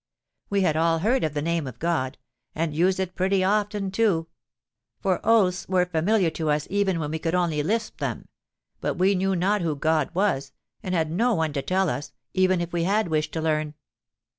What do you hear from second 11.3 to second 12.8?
one to tell us—even if